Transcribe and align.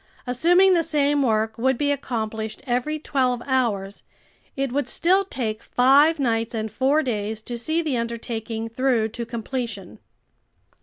Assuming 0.25 0.73
the 0.73 0.81
same 0.81 1.21
work 1.21 1.59
would 1.59 1.77
be 1.77 1.91
accomplished 1.91 2.63
every 2.65 2.97
twelve 2.97 3.39
hours, 3.45 4.01
it 4.55 4.71
would 4.71 4.87
still 4.87 5.23
take 5.23 5.61
five 5.61 6.17
nights 6.17 6.55
and 6.55 6.71
four 6.71 7.03
days 7.03 7.39
to 7.43 7.55
see 7.55 7.83
the 7.83 7.97
undertaking 7.97 8.67
through 8.67 9.09
to 9.09 9.27
completion. 9.27 9.99